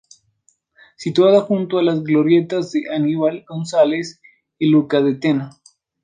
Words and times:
Situada 0.95 1.41
junto 1.41 1.77
a 1.77 1.83
las 1.83 2.01
glorietas 2.03 2.71
de 2.71 2.89
Aníbal 2.91 3.45
González 3.47 4.19
y 4.57 4.67
Luca 4.71 4.99
de 4.99 5.13
Tena. 5.13 5.51